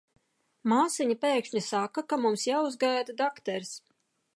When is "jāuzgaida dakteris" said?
2.51-3.77